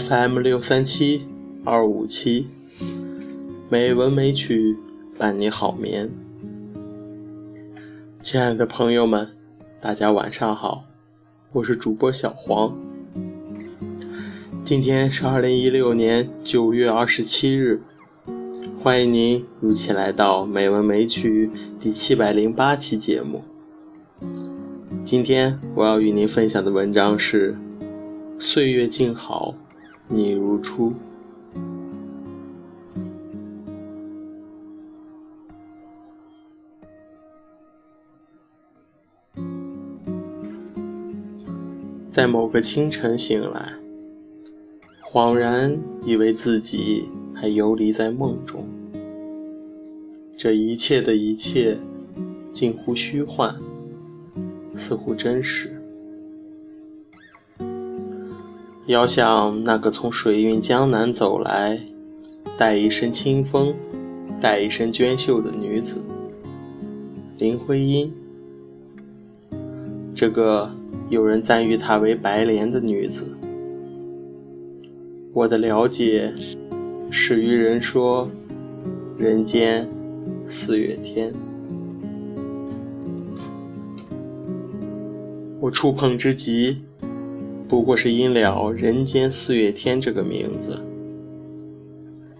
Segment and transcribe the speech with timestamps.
[0.00, 1.26] FM 六三七
[1.62, 2.46] 二五七，
[3.68, 4.78] 美文美曲
[5.18, 6.10] 伴你好眠。
[8.22, 9.28] 亲爱的朋友们，
[9.78, 10.84] 大家晚上好，
[11.52, 12.74] 我是主播小黄。
[14.64, 17.82] 今天是二零一六年九月二十七日，
[18.78, 23.44] 欢迎您如期来到《美文美曲》第七百零八期节目。
[25.04, 27.52] 今天我要与您分享的文章是
[28.40, 29.54] 《岁月静好，
[30.12, 30.90] 你如初》。
[42.10, 43.74] 在某个清晨醒来，
[45.00, 48.66] 恍然以为自己还游离在梦中，
[50.36, 51.78] 这一切的一切
[52.52, 53.54] 近乎虚幻。
[54.74, 55.79] 似乎真实。
[58.90, 61.78] 遥想那个从水韵江南走来，
[62.58, 63.72] 带一身清风，
[64.40, 66.02] 带一身娟秀的女子
[67.38, 68.12] 林徽因。
[70.12, 70.68] 这个
[71.08, 73.32] 有人赞誉她为白莲的女子，
[75.32, 76.34] 我的了解
[77.12, 78.28] 始于人说
[79.16, 79.88] 人间
[80.44, 81.32] 四月天。
[85.60, 86.82] 我触碰之极，
[87.70, 90.84] 不过是因了“人间四月天”这个名字，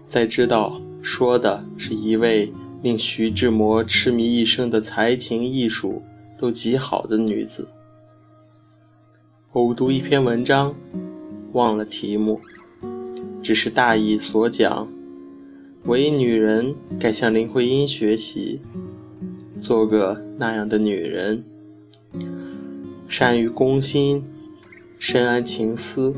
[0.05, 2.51] 在知道说的是一位
[2.83, 6.01] 令徐志摩痴迷一生的才情艺术
[6.37, 7.69] 都极好的女子。
[9.53, 10.75] 偶读一篇文章，
[11.53, 12.41] 忘了题目，
[13.41, 14.89] 只是大意所讲：
[15.85, 18.59] 为女人该向林徽因学习，
[19.61, 21.45] 做个那样的女人。
[23.07, 24.25] 善于攻心，
[25.03, 26.13] 深谙情思，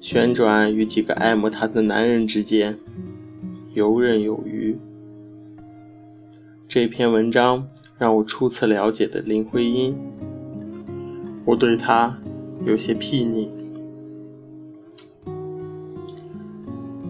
[0.00, 2.78] 旋转于几个爱慕她的男人之间，
[3.74, 4.78] 游刃有余。
[6.68, 7.66] 这篇文章
[7.98, 9.96] 让我初次了解的林徽因，
[11.44, 12.16] 我对她
[12.64, 13.48] 有些睥睨。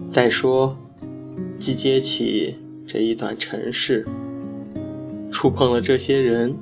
[0.09, 0.75] 再说，
[1.59, 2.55] 既接起
[2.87, 4.07] 这一段尘世，
[5.31, 6.55] 触碰了这些人。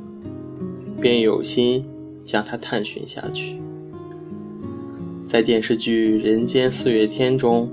[1.00, 1.84] 便有心
[2.32, 3.58] 将它探寻下去。
[5.28, 7.70] 在电视剧《人间四月天》中，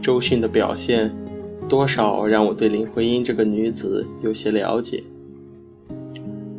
[0.00, 1.14] 周迅的表现
[1.68, 5.04] 多少让我对林徽因这个女子有些了解。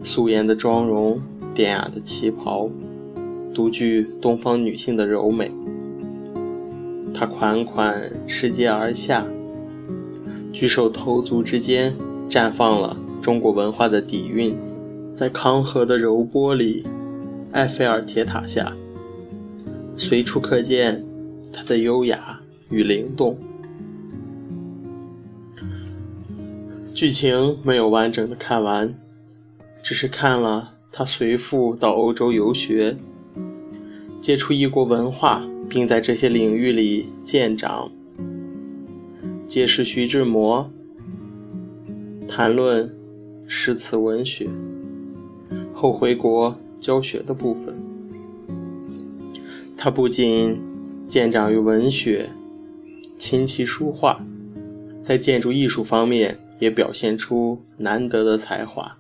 [0.04, 1.20] 素颜的妆容，
[1.56, 2.70] 典雅的旗袍，
[3.52, 5.52] 独具东方女性的柔美。
[7.16, 9.26] 她款款持阶而下，
[10.54, 11.96] 举手投足之间
[12.30, 14.56] 绽放了中国文化的底蕴。
[15.16, 16.86] 在康河的柔波里，
[17.52, 18.76] 埃菲尔铁塔下，
[19.96, 21.06] 随处可见
[21.54, 22.40] 她的优雅
[22.70, 23.38] 与灵动。
[26.94, 28.94] 剧情没有完整的看完，
[29.82, 32.98] 只是看了他随父到欧洲游学，
[34.20, 37.90] 接触异国文化，并在这些领域里见长，
[39.48, 40.70] 结识徐志摩，
[42.28, 42.94] 谈论
[43.48, 44.50] 诗词文学。
[45.82, 47.76] 后回国教学的部分，
[49.76, 50.62] 他不仅
[51.08, 52.30] 见长于文学、
[53.18, 54.24] 琴棋书画，
[55.04, 58.96] 在建筑艺术方面也表现出难得的才华。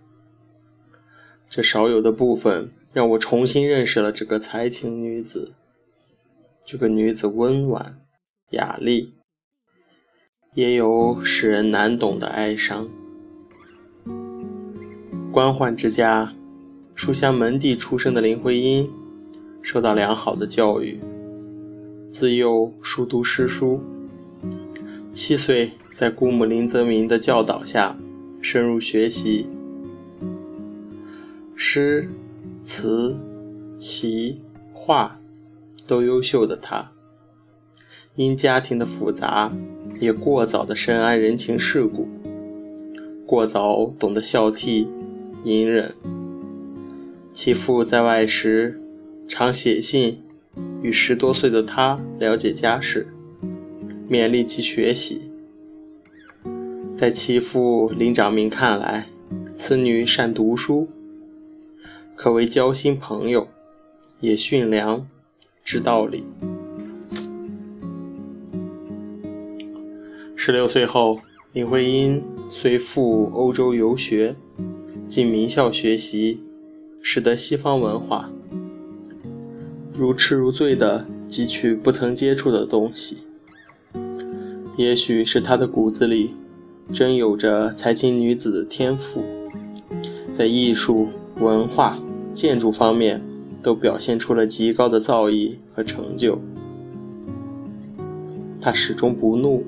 [1.47, 5.53] 这少有的部分让我重新认识了这个才情女子。
[6.66, 8.00] 这个女子温婉、
[8.53, 9.13] 雅丽，
[10.56, 12.90] 也有使人难懂的哀伤。
[15.31, 16.34] 官宦之家。
[17.03, 18.88] 书香门第出身的林徽因，
[19.63, 21.00] 受到良好的教育，
[22.12, 23.81] 自幼熟读诗书。
[25.12, 27.98] 七岁，在姑母林则明的教导下，
[28.39, 29.48] 深入学习
[31.56, 32.07] 诗、
[32.63, 33.18] 词、
[33.80, 34.39] 棋、
[34.71, 35.19] 画，
[35.88, 36.92] 都优秀的他，
[38.13, 39.51] 因家庭的复杂，
[40.00, 42.07] 也过早的深谙人情世故，
[43.25, 44.86] 过早懂得孝悌、
[45.44, 45.95] 隐忍。
[47.44, 48.80] 其父在外时，
[49.28, 50.22] 常写信
[50.84, 53.08] 与十多岁的他了解家事，
[54.08, 55.24] 勉励其学习。
[56.96, 59.08] 在其父林长民看来，
[59.56, 60.88] 此女善读书，
[62.16, 63.48] 可谓交心朋友，
[64.20, 65.08] 也驯良，
[65.64, 66.24] 知道理。
[70.36, 71.20] 十六岁后，
[71.54, 74.36] 林徽因随父欧洲游学，
[75.08, 76.44] 进名校学习。
[77.01, 78.30] 使得西方文化
[79.94, 83.19] 如痴如醉地汲取不曾接触的东西。
[84.77, 86.33] 也许是他的骨子里
[86.92, 89.24] 真有着才情女子的天赋，
[90.31, 91.09] 在艺术、
[91.39, 92.00] 文化、
[92.33, 93.21] 建筑方面
[93.62, 96.39] 都表现出了极高的造诣和成就。
[98.59, 99.65] 他始终不怒，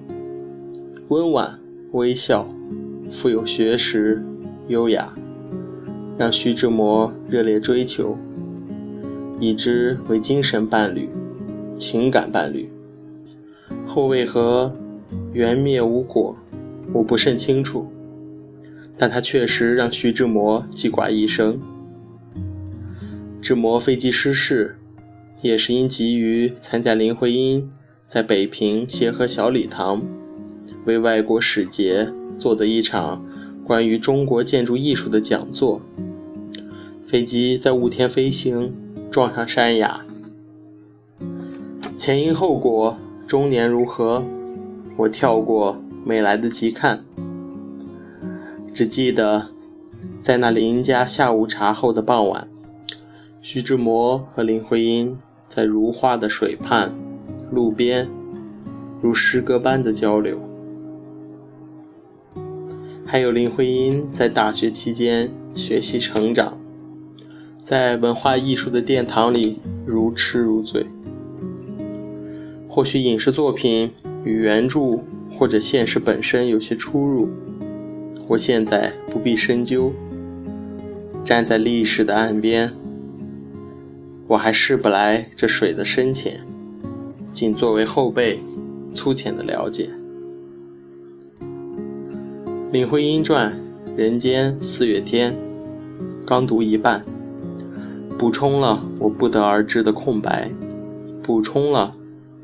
[1.10, 1.60] 温婉
[1.92, 2.48] 微笑，
[3.10, 4.24] 富有学识，
[4.68, 5.14] 优雅，
[6.18, 8.18] 让徐志摩热烈追求。
[9.40, 11.10] 以之为精神伴侣、
[11.78, 12.70] 情感伴侣，
[13.86, 14.74] 后为何
[15.34, 16.38] 缘灭无果，
[16.94, 17.92] 我不甚清楚。
[18.98, 21.60] 但他确实让徐志摩记挂一生。
[23.42, 24.78] 志摩飞机失事，
[25.42, 27.70] 也是因急于参加林徽因
[28.08, 30.02] 在北平协和小礼堂
[30.86, 33.26] 为外国使节做的一场
[33.66, 35.82] 关于中国建筑艺术的讲座。
[37.06, 38.74] 飞机在雾天飞行。
[39.12, 40.02] 撞上山崖，
[41.96, 44.26] 前因后果，中年如何？
[44.98, 47.06] 我跳过，没来得及看。
[48.74, 49.50] 只记得，
[50.20, 52.48] 在那林家下午茶后的傍晚，
[53.40, 55.16] 徐志摩和林徽因
[55.48, 56.92] 在如画的水畔、
[57.52, 58.10] 路边，
[59.00, 60.40] 如诗歌般的交流。
[63.14, 66.58] 还有林徽因在大学期间学习成长。
[67.64, 70.88] 在文化艺术的殿堂里如痴如醉。
[72.68, 73.92] 或许影视作品
[74.26, 74.98] 与原著
[75.38, 77.30] 或者现实本身有些出入，
[78.30, 79.94] 我现在不必深究。
[81.24, 82.72] 站在历史的岸边，
[84.26, 86.40] 我还试不来这水的深浅，
[87.32, 88.40] 仅作为后辈
[88.92, 89.84] 粗浅的了解。
[92.74, 93.54] 《林徽因传》
[93.96, 95.32] 《人间四月天》，
[96.26, 97.06] 刚读一半。
[98.18, 100.50] 补充了我不得而知的空白，
[101.22, 101.96] 补充了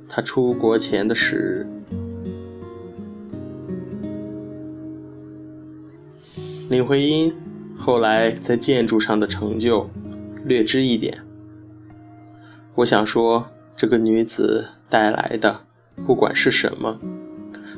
[0.08, 1.68] 他出国前的时。
[6.70, 7.34] 林徽因
[7.76, 9.90] 后来在建筑上的成就，
[10.46, 11.24] 略知一点。
[12.76, 15.62] 我想说，这个女子带来的，
[16.06, 17.00] 不管是什么，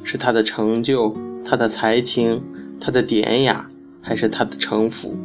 [0.04, 2.44] 是她的成就、他的才情、
[2.80, 3.70] 他的典雅，
[4.02, 5.16] 还是他的城府，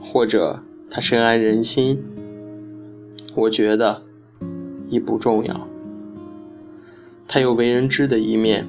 [0.00, 0.62] 或者。
[0.90, 2.02] 他深谙人心，
[3.34, 4.04] 我觉得
[4.88, 5.68] 亦不重要。
[7.26, 8.66] 他有为人知的一面，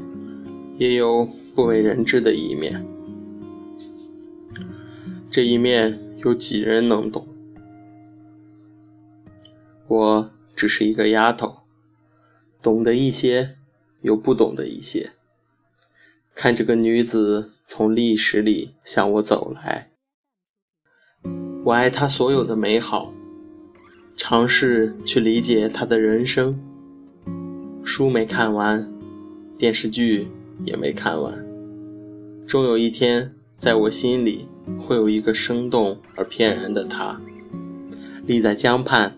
[0.77, 2.85] 也有不为人知的一面。
[5.31, 7.25] 这一面有几人能懂？
[9.87, 11.59] 我只是一个丫头，
[12.61, 13.55] 懂得一些，
[14.01, 15.11] 又不懂得一些。
[16.41, 19.89] 看这个女子从历史里向我走来。
[21.65, 23.11] 我爱他所有的美好，
[24.15, 26.57] 尝试去理解他的人生。
[27.83, 28.89] 书没看完，
[29.57, 30.29] 电视剧
[30.63, 31.45] 也没看完。
[32.47, 34.47] 终有一天，在我心里
[34.77, 37.19] 会有一个生动而翩然的他，
[38.25, 39.13] 立在江畔，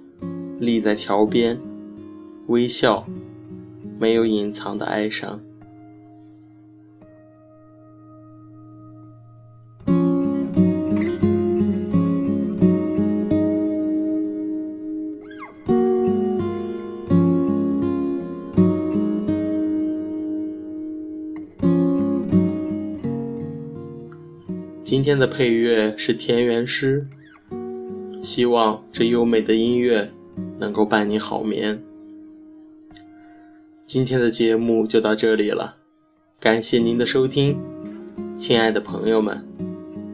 [0.60, 1.62] 立在桥边，
[2.48, 3.06] 微笑，
[4.00, 5.40] 没有隐藏的哀伤。
[24.92, 27.08] 今天的配乐是田园诗，
[28.22, 30.12] 希望这优美的音乐
[30.60, 31.82] 能够伴你好眠。
[33.86, 35.78] 今天的节目就到这里了，
[36.42, 37.58] 感谢您的收听，
[38.38, 39.48] 亲爱的朋友们，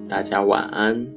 [0.08, 1.17] 大家晚安。